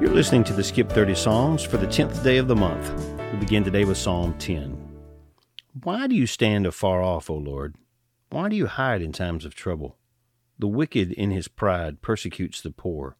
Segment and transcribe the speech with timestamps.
[0.00, 2.88] You're listening to the Skip 30 Psalms for the 10th day of the month.
[3.32, 4.78] We begin today with Psalm 10.
[5.82, 7.74] Why do you stand afar off, O Lord?
[8.30, 9.96] Why do you hide in times of trouble?
[10.56, 13.16] The wicked in his pride persecutes the poor.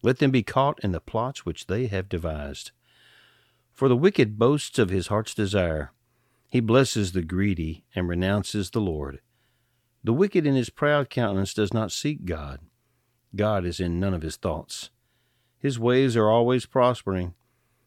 [0.00, 2.70] Let them be caught in the plots which they have devised.
[3.74, 5.92] For the wicked boasts of his heart's desire.
[6.48, 9.20] He blesses the greedy and renounces the Lord.
[10.02, 12.60] The wicked in his proud countenance does not seek God.
[13.36, 14.88] God is in none of his thoughts.
[15.60, 17.34] His ways are always prospering.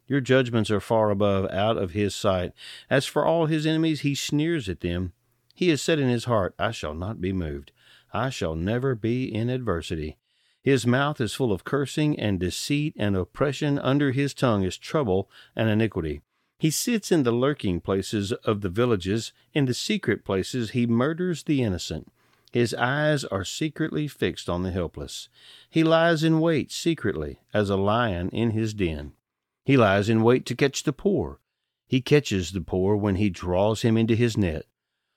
[0.07, 2.53] Your judgments are far above, out of his sight.
[2.89, 5.13] As for all his enemies, he sneers at them.
[5.55, 7.71] He has said in his heart, I shall not be moved.
[8.13, 10.17] I shall never be in adversity.
[10.61, 13.79] His mouth is full of cursing and deceit and oppression.
[13.79, 16.21] Under his tongue is trouble and iniquity.
[16.57, 19.33] He sits in the lurking places of the villages.
[19.53, 22.11] In the secret places he murders the innocent.
[22.53, 25.27] His eyes are secretly fixed on the helpless.
[25.71, 29.13] He lies in wait secretly, as a lion in his den.
[29.65, 31.39] He lies in wait to catch the poor.
[31.87, 34.67] He catches the poor when he draws him into his net.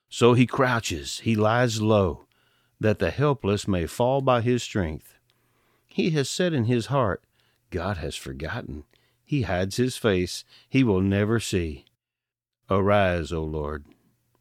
[0.08, 2.24] So he crouches, he lies low,
[2.80, 5.18] that the helpless may fall by his strength.
[5.86, 7.22] He has said in his heart,
[7.68, 8.84] God has forgotten.
[9.22, 11.84] He hides his face, he will never see.
[12.70, 13.84] Arise, O Lord.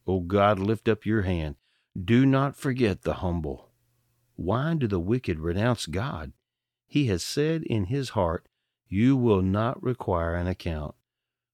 [0.08, 1.58] O God, lift up your hand.
[2.02, 3.70] Do not forget the humble.
[4.36, 6.34] Why do the wicked renounce God?
[6.88, 8.48] He has said in his heart,
[8.88, 10.96] You will not require an account.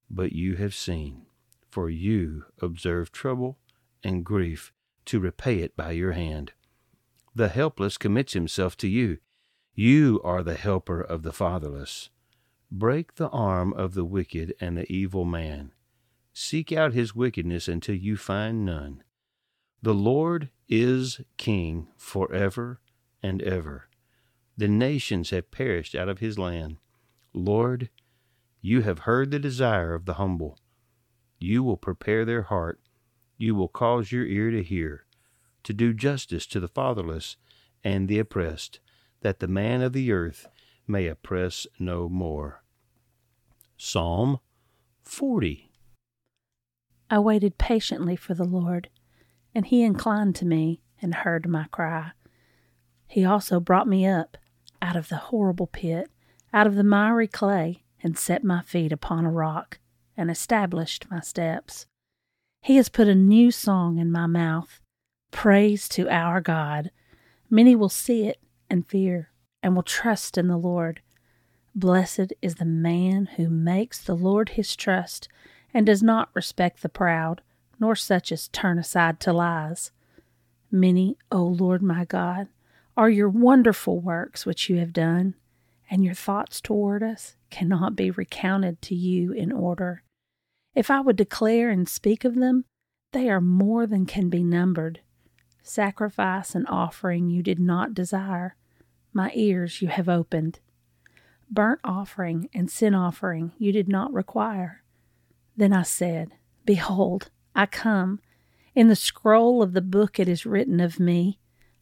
[0.10, 1.28] But you have seen,
[1.70, 3.60] for you observe trouble
[4.04, 4.74] and grief
[5.06, 6.54] to repay it by your hand.
[7.36, 9.20] The helpless commits himself to you.
[9.76, 12.10] You are the helper of the fatherless.
[12.72, 15.72] Break the arm of the wicked and the evil man.
[16.34, 19.04] Seek out his wickedness until you find none.
[19.84, 22.80] The Lord is king forever
[23.24, 23.90] and ever.
[24.56, 26.78] The nations have perished out of his land.
[27.34, 27.90] Lord,
[28.62, 30.60] you have heard the desire of the humble.
[31.40, 32.80] You will prepare their heart.
[33.38, 35.08] You will cause your ear to hear,
[35.64, 37.38] to do justice to the fatherless
[37.84, 38.80] and the oppressed,
[39.22, 40.48] that the man of the earth
[40.88, 42.64] may oppress no more.
[43.78, 44.40] Psalm
[45.02, 45.72] 40.
[47.10, 48.90] I waited patiently for the Lord
[49.54, 52.12] and he inclined to me and heard my cry.
[53.08, 54.38] He also brought me up
[54.82, 56.10] out of the horrible pit,
[56.54, 59.80] out of the miry clay, and set my feet upon a rock,
[60.18, 61.86] and established my steps.
[62.62, 64.82] He has put a new song in my mouth,
[65.32, 66.92] praise to our God.
[67.50, 68.40] Many will see it
[68.70, 69.32] and fear,
[69.62, 71.02] and will trust in the Lord.
[71.76, 75.28] Blessed is the man who makes the Lord his trust,
[75.74, 77.42] and does not respect the proud
[77.82, 79.92] nor such as turn aside to lies.
[80.70, 82.48] Many, O Lord my God,
[82.96, 85.34] are your wonderful works which you have done,
[85.90, 90.04] and your thoughts toward us cannot be recounted to you in order.
[90.76, 92.66] If I would declare and speak of them,
[93.14, 95.02] they are more than can be numbered.
[95.64, 98.56] Sacrifice and offering you did not desire,
[99.12, 100.60] my ears you have opened.
[101.50, 104.84] Burnt offering and sin offering you did not require.
[105.58, 108.20] Then I said, Behold, I come.
[108.74, 111.40] In the scroll of the book it is written of me,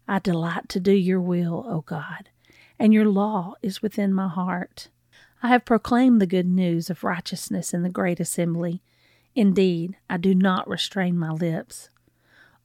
[0.07, 2.29] I delight to do your will, O God,
[2.79, 4.89] and your law is within my heart.
[5.43, 8.81] I have proclaimed the good news of righteousness in the great assembly.
[9.35, 11.89] Indeed, I do not restrain my lips.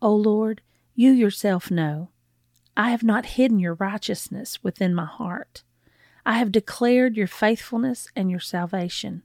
[0.01, 0.63] O Lord,
[0.95, 2.09] you yourself know.
[2.77, 5.63] I have not hidden your righteousness within my heart.
[6.27, 9.23] I have declared your faithfulness and your salvation.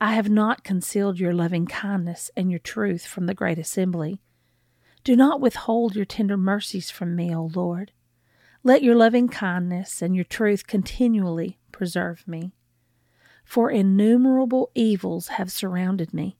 [0.00, 4.20] I have not concealed your loving kindness and your truth from the great assembly.
[5.02, 7.92] Do not withhold your tender mercies from me, O Lord.
[8.62, 12.52] Let your loving kindness and your truth continually preserve me.
[13.44, 16.38] For innumerable evils have surrounded me.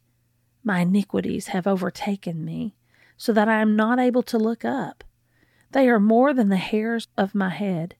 [0.62, 2.76] My iniquities have overtaken me,
[3.16, 5.02] so that I am not able to look up.
[5.72, 7.96] They are more than the hairs of my head.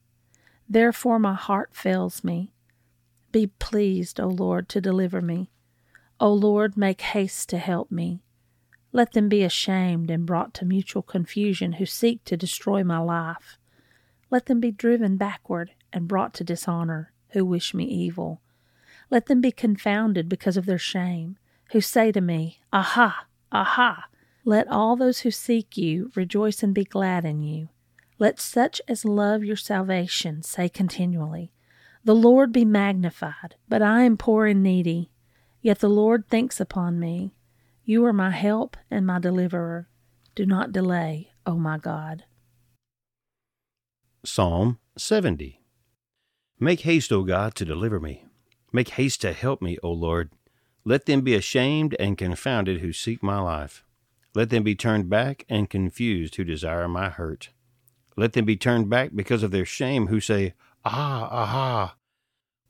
[0.69, 2.53] Therefore my heart fails me.
[3.31, 5.51] Be pleased, O Lord, to deliver me.
[6.19, 8.21] O Lord, make haste to help me.
[8.91, 13.57] Let them be ashamed and brought to mutual confusion who seek to destroy my life.
[14.31, 18.41] Let them be driven backward and brought to dishonor who wish me evil.
[19.09, 21.37] Let them be confounded because of their shame,
[21.71, 23.25] who say to me, Aha!
[23.51, 24.05] Aha!
[24.45, 27.69] Let all those who seek you rejoice and be glad in you.
[28.17, 31.51] Let such as love your salvation say continually,
[32.03, 35.11] The Lord be magnified, but I am poor and needy.
[35.61, 37.33] Yet the Lord thinks upon me.
[37.83, 39.89] You are my help and my deliverer.
[40.33, 42.23] Do not delay, O my God.
[44.23, 45.61] Psalm 70
[46.59, 48.25] Make haste, O God, to deliver me.
[48.71, 50.31] Make haste to help me, O Lord.
[50.85, 53.83] Let them be ashamed and confounded who seek my life.
[54.33, 57.49] Let them be turned back and confused who desire my hurt.
[58.15, 60.53] Let them be turned back because of their shame who say,
[60.85, 61.95] Ah, aha.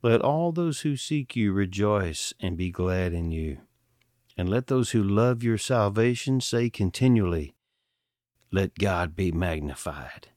[0.01, 3.59] Let all those who seek you rejoice and be glad in you.
[4.37, 7.55] And let those who love your salvation say continually,
[8.51, 10.29] Let God be magnified.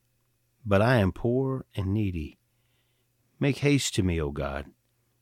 [0.66, 2.38] But I am poor and needy.
[3.38, 4.66] Make haste to me, O God.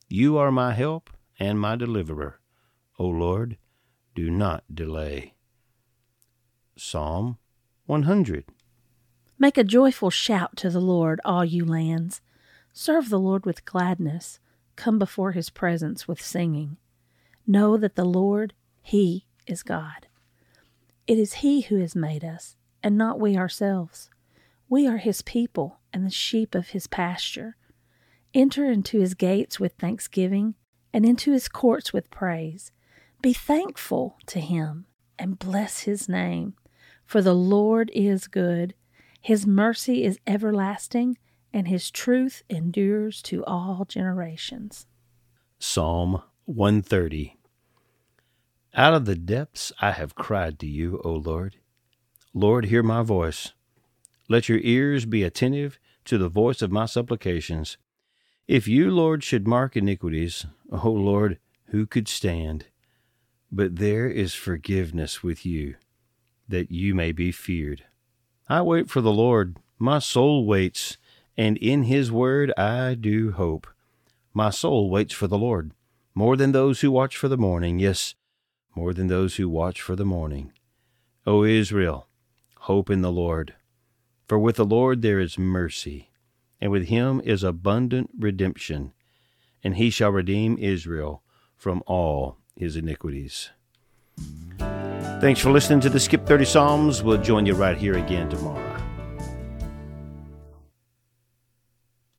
[0.09, 1.09] You are my help
[1.39, 2.39] and my deliverer.
[2.99, 3.57] O Lord,
[4.13, 5.35] do not delay.
[6.75, 7.37] Psalm
[7.85, 8.45] 100.
[9.39, 12.21] Make a joyful shout to the Lord, all you lands.
[12.73, 14.39] Serve the Lord with gladness.
[14.75, 16.77] Come before his presence with singing.
[17.45, 20.07] Know that the Lord, he is God.
[21.07, 24.09] It is he who has made us, and not we ourselves.
[24.69, 27.57] We are his people and the sheep of his pasture.
[28.33, 30.55] Enter into his gates with thanksgiving
[30.93, 32.71] and into his courts with praise.
[33.21, 34.85] Be thankful to him
[35.19, 36.53] and bless his name.
[37.05, 38.73] For the Lord is good,
[39.19, 41.17] his mercy is everlasting,
[41.53, 44.87] and his truth endures to all generations.
[45.59, 47.37] Psalm 130
[48.73, 51.57] Out of the depths I have cried to you, O Lord.
[52.33, 53.53] Lord, hear my voice.
[54.29, 57.77] Let your ears be attentive to the voice of my supplications.
[58.47, 62.65] If you, Lord, should mark iniquities, O Lord, who could stand?
[63.51, 65.75] But there is forgiveness with you
[66.47, 67.85] that you may be feared.
[68.47, 70.97] I wait for the Lord, my soul waits,
[71.37, 73.67] and in his word I do hope.
[74.33, 75.71] My soul waits for the Lord,
[76.13, 78.15] more than those who watch for the morning, yes,
[78.75, 80.53] more than those who watch for the morning.
[81.25, 82.07] O Israel,
[82.59, 83.55] hope in the Lord.
[84.27, 86.09] For with the Lord there is mercy,
[86.59, 88.93] and with him is abundant redemption,
[89.63, 91.23] and he shall redeem Israel
[91.57, 93.49] from all his iniquities.
[95.19, 97.03] Thanks for listening to the Skip 30 Psalms.
[97.03, 98.70] We'll join you right here again tomorrow.